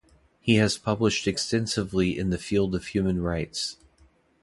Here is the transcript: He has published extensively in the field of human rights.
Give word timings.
He 0.39 0.55
has 0.55 0.79
published 0.79 1.27
extensively 1.27 2.17
in 2.17 2.31
the 2.31 2.39
field 2.39 2.73
of 2.73 2.87
human 2.87 3.21
rights. 3.21 3.77